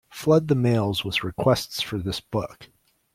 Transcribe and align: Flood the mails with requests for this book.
Flood 0.09 0.47
the 0.47 0.55
mails 0.55 1.05
with 1.05 1.23
requests 1.23 1.79
for 1.79 1.99
this 1.99 2.19
book. 2.19 2.71